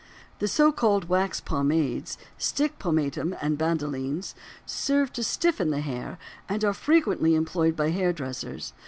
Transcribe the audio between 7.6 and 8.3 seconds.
by hair